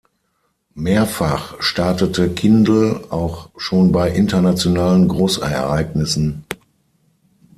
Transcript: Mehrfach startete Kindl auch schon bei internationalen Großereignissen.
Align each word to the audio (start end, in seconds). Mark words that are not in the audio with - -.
Mehrfach 0.73 1.61
startete 1.61 2.31
Kindl 2.31 3.05
auch 3.11 3.51
schon 3.55 3.91
bei 3.91 4.09
internationalen 4.09 5.07
Großereignissen. 5.07 6.43